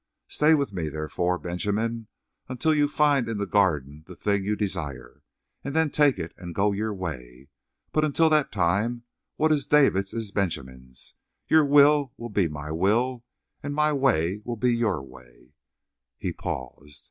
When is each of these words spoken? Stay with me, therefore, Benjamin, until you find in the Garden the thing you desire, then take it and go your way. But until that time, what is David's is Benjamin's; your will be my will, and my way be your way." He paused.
Stay 0.27 0.55
with 0.55 0.73
me, 0.73 0.89
therefore, 0.89 1.37
Benjamin, 1.37 2.07
until 2.49 2.73
you 2.73 2.87
find 2.87 3.29
in 3.29 3.37
the 3.37 3.45
Garden 3.45 4.03
the 4.07 4.15
thing 4.15 4.43
you 4.43 4.55
desire, 4.55 5.21
then 5.61 5.91
take 5.91 6.17
it 6.17 6.33
and 6.37 6.55
go 6.55 6.71
your 6.71 6.91
way. 6.91 7.49
But 7.91 8.03
until 8.03 8.27
that 8.31 8.51
time, 8.51 9.03
what 9.35 9.51
is 9.51 9.67
David's 9.67 10.11
is 10.11 10.31
Benjamin's; 10.31 11.13
your 11.47 11.63
will 11.63 12.11
be 12.31 12.47
my 12.47 12.71
will, 12.71 13.23
and 13.61 13.75
my 13.75 13.93
way 13.93 14.41
be 14.57 14.75
your 14.75 15.03
way." 15.03 15.53
He 16.17 16.33
paused. 16.33 16.99